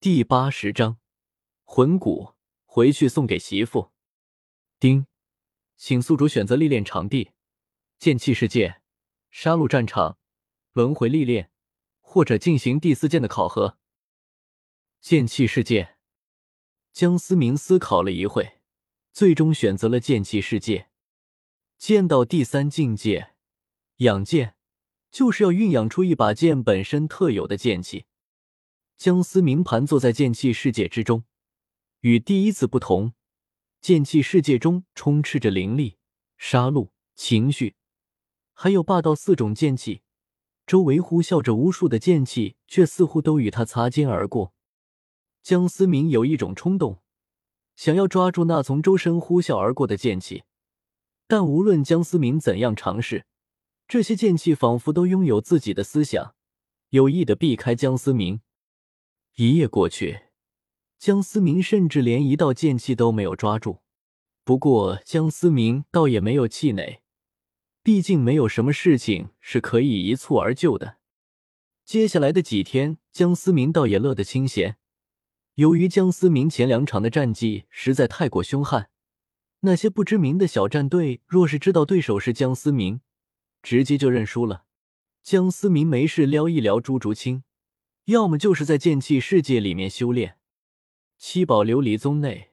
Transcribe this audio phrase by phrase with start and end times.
[0.00, 1.00] 第八十章
[1.64, 3.90] 魂骨回去送给媳妇。
[4.78, 5.08] 丁，
[5.76, 7.32] 请宿主选择历练场地：
[7.98, 8.80] 剑气世界、
[9.28, 10.16] 杀戮战场、
[10.70, 11.50] 轮回历练，
[11.98, 13.76] 或者进行第四剑的考核。
[15.00, 15.96] 剑气世界。
[16.92, 18.60] 江思明思考了一会，
[19.12, 20.90] 最终选择了剑气世界。
[21.76, 23.34] 剑道第三境界，
[23.96, 24.54] 养剑
[25.10, 28.04] 就是要蕴养出一把剑本身特有的剑气。
[28.98, 31.22] 江思明盘坐在剑气世界之中，
[32.00, 33.12] 与第一次不同，
[33.80, 35.98] 剑气世界中充斥着灵力、
[36.36, 37.76] 杀戮、情绪，
[38.52, 40.02] 还有霸道四种剑气。
[40.66, 44.52] 周围呼啸着无数的剑气，却似乎都与他擦肩而过。
[45.44, 47.00] 江思明有一种冲动，
[47.76, 50.42] 想要抓住那从周身呼啸而过的剑气，
[51.28, 53.24] 但无论江思明怎样尝试，
[53.86, 56.34] 这些剑气仿佛都拥有自己的思想，
[56.88, 58.40] 有意的避开江思明。
[59.40, 60.22] 一夜过去，
[60.98, 63.82] 江思明甚至连一道剑气都没有抓住。
[64.42, 67.02] 不过江思明倒也没有气馁，
[67.84, 70.96] 毕竟没有什么事情是可以一蹴而就的。
[71.84, 74.76] 接下来的几天，江思明倒也乐得清闲。
[75.54, 78.90] 由于江思明前两场的战绩实在太过凶悍，
[79.60, 83.02] 那些不知名的小战队若是知道对手是江思明，
[83.62, 84.64] 直接就认输了。
[85.22, 87.44] 江思明没事撩一撩朱竹清，
[88.08, 90.38] 要么就是在剑气世界里面修炼。
[91.18, 92.52] 七宝琉璃宗内，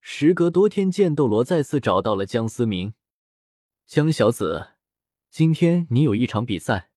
[0.00, 2.94] 时隔多天，剑斗罗再次找到了江思明。
[3.86, 4.70] 江小子，
[5.30, 6.90] 今天你有一场比赛。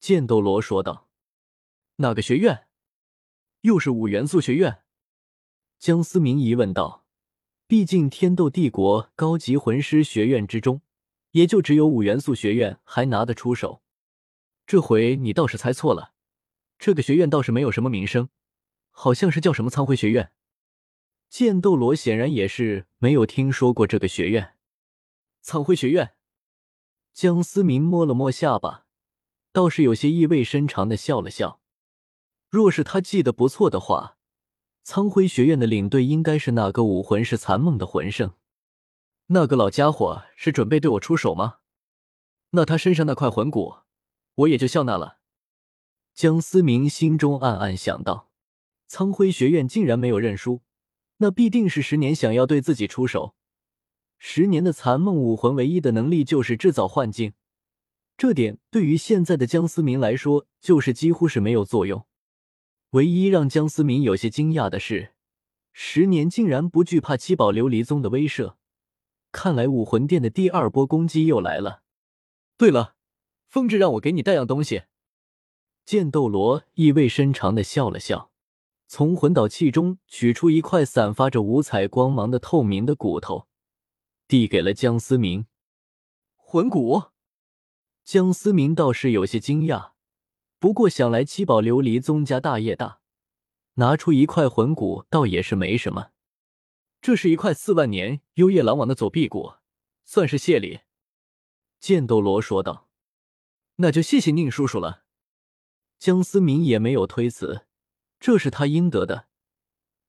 [0.00, 1.08] 剑斗罗说道
[1.96, 2.66] ：“哪个学院？”
[3.62, 4.82] 又是五元素学院，
[5.78, 7.06] 江思明疑问道
[7.68, 10.80] ：“毕竟天斗帝国高级魂师学院之中，
[11.30, 13.84] 也就只有五元素学院还拿得出手。
[14.66, 16.13] 这回你倒是猜错了，
[16.84, 18.28] 这个学院倒是没有什么名声，
[18.90, 20.32] 好像是叫什么苍辉学院。”
[21.32, 24.56] 剑斗罗显然也是没有听说过这个学院。
[25.40, 26.14] 苍辉学院，
[27.14, 28.84] 江思明摸了摸下巴，
[29.50, 31.62] 倒是有些意味深长的笑了笑。
[32.50, 34.18] 若是他记得不错的话，
[34.82, 38.34] 苍辉学院的领队应该是那个武魂是残梦的魂圣。
[39.28, 41.60] 那个老家伙是准备对我出手吗？
[42.50, 43.76] 那他身上那块魂骨，
[44.34, 45.20] 我也就笑纳了。
[46.14, 48.30] 江思明心中暗暗想到：
[48.86, 50.62] 苍辉学院竟然没有认输，
[51.16, 53.34] 那必定是十年想要对自己出手。
[54.18, 57.32] 十年的残梦武魂唯一的能力就是制造幻境，
[58.16, 62.06] 这点对于现在的江思明来说，就是几乎是没有作用。
[62.90, 65.14] 唯一让江思明有些惊讶的是，
[65.72, 68.54] 十年竟然不惧怕七宝琉璃宗的威慑。
[69.32, 71.82] 看来武魂殿的第二波攻击又来了。
[72.56, 72.94] 对了，
[73.48, 74.84] 风致让我给你带样东西。
[75.84, 78.30] 剑斗罗意味深长的笑了笑，
[78.86, 83.48] 从魂导器中取出一块散发着五彩光芒的透明的骨头，
[84.26, 85.46] 递给了江思明。
[86.36, 87.02] 魂骨，
[88.02, 89.92] 江思明倒是有些惊讶。
[90.58, 93.00] 不过想来七宝琉璃宗家大业大，
[93.74, 96.12] 拿出一块魂骨倒也是没什么。
[97.02, 99.56] 这是一块四万年幽夜狼王的左臂骨，
[100.06, 100.80] 算是谢礼。
[101.78, 102.88] 剑斗罗说道
[103.76, 105.03] ：“那就谢谢宁叔叔了。”
[105.98, 107.66] 江思明也没有推辞，
[108.20, 109.28] 这是他应得的。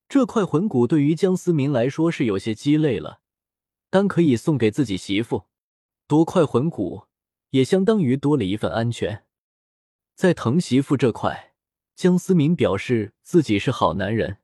[0.08, 3.20] 这块魂骨对于江思明来说是有些鸡肋了，
[3.90, 5.44] 但可以送给自己媳妇。
[6.06, 7.06] 多块魂骨
[7.50, 9.24] 也相当于多了一份安全。
[10.14, 11.54] 在疼媳妇这块，
[11.94, 14.38] 江思明表示自己是好男人。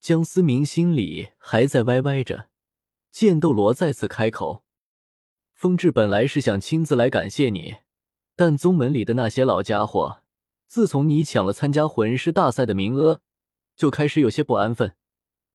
[0.00, 2.48] 江思明心里还在歪歪着，
[3.10, 4.64] 剑斗罗再次开口
[5.52, 7.78] ：“风致本来是想亲自来感谢你，
[8.36, 10.19] 但宗门里的那些老家伙，
[10.70, 13.22] 自从你抢了参加魂师大赛的名额，
[13.74, 14.94] 就开始有些不安分。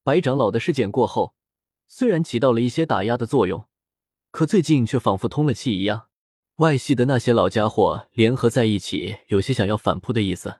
[0.03, 1.33] 白长老的事件过后，
[1.87, 3.65] 虽然起到了一些打压的作用，
[4.31, 6.09] 可最近却仿佛通了气一样。”
[6.59, 10.59] 外系的那些老家伙联合在一起，有些想要反扑的意思。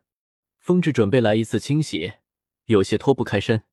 [0.57, 2.13] 风致准备来一次清洗，
[2.67, 3.63] 有些脱不开身。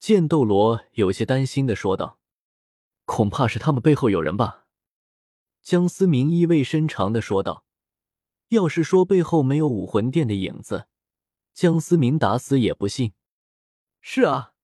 [0.00, 2.18] 剑斗罗有些担心的说道
[3.04, 4.64] ：“恐怕是他们背后有人吧？”
[5.60, 7.63] 江思明意味深长的说道
[8.48, 10.86] ：“要是说背后没有武魂殿的影子，
[11.52, 13.12] 江思明打死也不信。”
[14.00, 14.54] 是啊，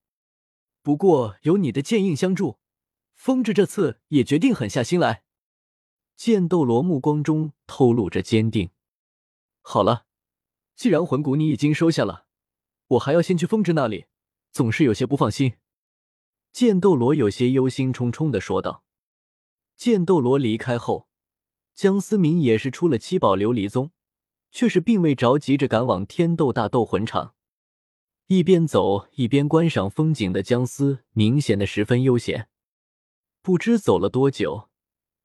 [0.81, 2.59] 不过有你的剑印相助，
[3.15, 5.23] 风致这次也决定狠下心来。
[6.15, 8.69] 剑斗罗目光中透露着坚定。
[9.61, 10.05] 好了，
[10.75, 12.27] 既然魂骨你已经收下了，
[12.87, 14.05] 我还要先去风之那里，
[14.51, 15.53] 总是有些不放心。
[16.51, 18.83] 剑斗罗有些忧心忡忡的说道。
[19.75, 21.07] 剑斗罗离开后，
[21.73, 23.91] 江思明也是出了七宝琉璃宗，
[24.51, 27.33] 却是并未着急着赶往天斗大斗魂场，
[28.27, 32.49] 一边走一边观赏风景的姜思明显的十分悠闲。
[33.41, 34.69] 不知走了多久，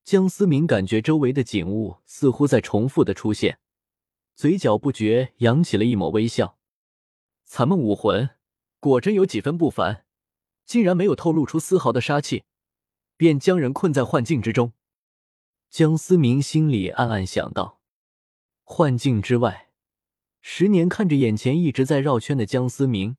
[0.02, 3.58] 姜思明感觉周围的景物似乎在重复的出现，
[4.34, 6.56] 嘴角不觉扬起了一抹微笑。
[7.44, 8.30] 残梦武魂
[8.80, 10.04] 果真有几分不凡，
[10.64, 12.44] 竟然没有透露出丝毫的杀气，
[13.16, 14.72] 便将人困在幻境之中。
[15.70, 17.80] 江思明心里暗暗想到。
[18.62, 19.70] 幻境之外，
[20.40, 23.16] 十年看着眼前一直在绕圈的江思明，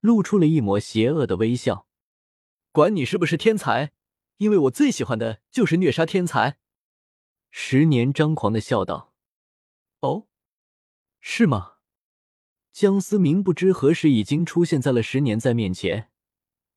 [0.00, 1.86] 露出了一抹邪恶的微笑。
[2.72, 3.92] 管你是不是天才，
[4.36, 6.58] 因为我最喜欢的就是虐杀天才。
[7.50, 9.14] 十年张狂的笑道
[10.00, 10.26] ：“哦，
[11.20, 11.76] 是吗？”
[12.72, 16.10] 江思明不知何时已经出现在了十年在面前，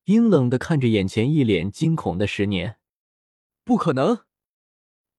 [0.04, 2.78] 阴冷的看着眼前一脸惊恐的十年。
[3.62, 4.24] 不可能！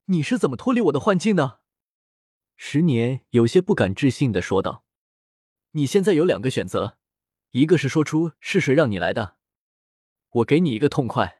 [0.08, 1.62] 你是怎么脱离我的幻境的？
[2.58, 4.84] 十年有些不敢置信的说道
[5.72, 6.98] ：“你现在有两个选择，
[7.52, 9.38] 一个是说出是谁让你来的，
[10.30, 11.40] 我给你一个痛快；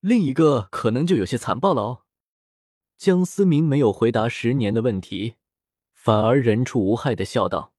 [0.00, 2.04] 另一个可能就有些残暴了哦。”
[2.96, 5.34] 江思明没有回答十年的问题，
[5.92, 7.74] 反而人畜无害的笑道。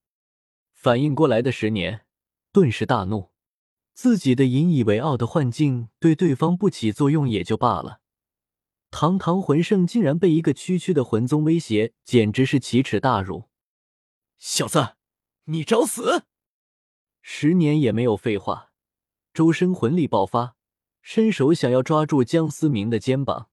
[0.72, 2.06] 反应过来的十年
[2.54, 3.32] 顿时大怒，
[3.94, 8.02] 自己的引以为傲的幻境对对方不起作用也就罢了。
[8.92, 13.50] 堂堂魂圣竟然被一个区区的魂宗威胁，简直是奇耻大辱！
[14.38, 14.96] 小子，
[15.46, 16.24] 你找死！
[17.22, 18.72] 十年也没有废话，
[19.34, 20.56] 周身魂力爆发，
[21.02, 23.50] 伸手想要抓住江思明的肩膀。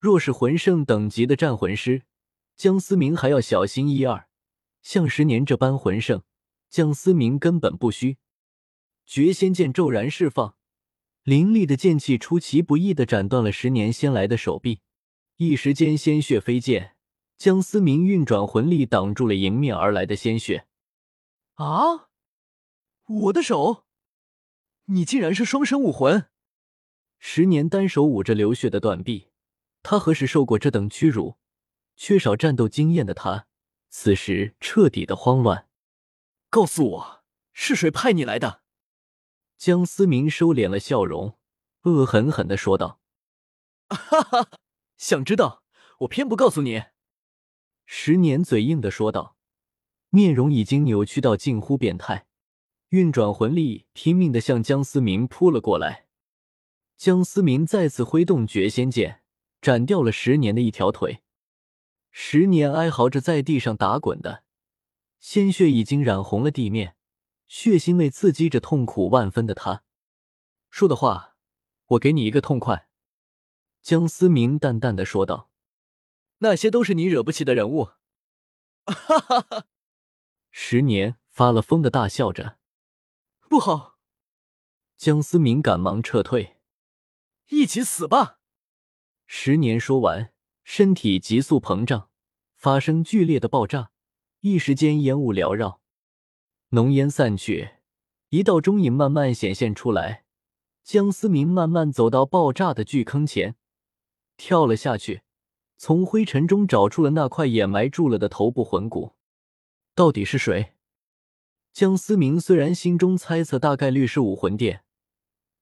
[0.00, 2.02] 若是魂圣等级的战魂师，
[2.56, 4.28] 江思明还要小心一二；
[4.82, 6.24] 像十年这般魂圣，
[6.68, 8.18] 江思明根本不虚。
[9.06, 10.57] 绝仙剑骤然释放。
[11.28, 14.80] 凌厉的剑气出其不意的斩断了十年先来的手臂，
[15.36, 16.96] 一时间鲜血飞溅。
[17.36, 20.66] 江思明运转魂力挡住了迎面而来的鲜血。
[21.56, 22.08] 啊！
[23.06, 23.84] 我的手！
[24.86, 26.30] 你竟然是双生武魂！
[27.18, 29.28] 十年单手捂着流血的断臂，
[29.82, 31.36] 他何时受过这等屈辱？
[31.94, 33.46] 缺少战斗经验的他，
[33.90, 35.68] 此时彻底的慌乱。
[36.48, 38.62] 告诉我，是谁派你来的？
[39.58, 41.36] 江思明收敛了笑容，
[41.82, 43.00] 恶狠狠的说道
[43.90, 44.50] ：“哈哈，
[44.96, 45.64] 想知道，
[46.00, 46.84] 我偏不告诉你。”
[47.84, 49.36] 十年嘴硬的说道，
[50.10, 52.28] 面容已经扭曲到近乎变态，
[52.90, 56.06] 运转魂力，拼命的向江思明扑了过来。
[56.96, 59.22] 江思明再次挥动绝仙剑，
[59.60, 61.22] 斩掉了十年的一条腿。
[62.12, 64.44] 十年哀嚎着在地上打滚的，
[65.18, 66.94] 鲜血已经染红了地面。
[67.48, 69.82] 血腥味刺激着痛苦万分的他，
[70.70, 71.34] 说的话，
[71.86, 72.88] 我给你一个痛快。”
[73.82, 75.50] 江思明淡淡的说道
[76.38, 77.92] ，“那些都是你惹不起的人物。
[78.84, 79.66] ”哈哈哈！
[80.50, 82.58] 十年发了疯的大笑着
[83.48, 83.98] ，“不好！”
[84.98, 86.58] 江思明赶忙撤退
[87.48, 88.40] ，“一起死吧！”
[89.26, 90.32] 十年说完，
[90.64, 92.10] 身体急速膨胀，
[92.56, 93.92] 发生剧烈的爆炸，
[94.40, 95.80] 一时间烟雾缭绕。
[96.70, 97.70] 浓烟散去，
[98.28, 100.26] 一道中影慢慢显现出来。
[100.84, 103.56] 江思明慢慢走到爆炸的巨坑前，
[104.36, 105.22] 跳了下去，
[105.78, 109.14] 从灰尘中找出了那块掩埋住了的头部魂骨。
[109.94, 110.74] 到底是谁？
[111.72, 114.84] 江思明虽然心中猜测大概率是武魂殿，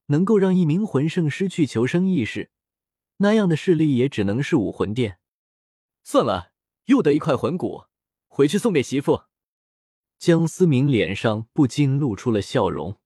[0.07, 2.51] 能够让一名魂圣失去求生意识，
[3.19, 5.21] 那样的势力也只能是武魂殿。
[6.03, 6.51] 算了，
[6.87, 7.85] 又得一块魂骨，
[8.27, 9.23] 回去送给媳妇。
[10.19, 12.97] 江思明脸上不禁露出了笑容。